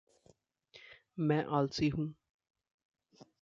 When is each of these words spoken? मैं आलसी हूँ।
मैं 1.21 1.43
आलसी 1.51 1.89
हूँ। 1.89 2.13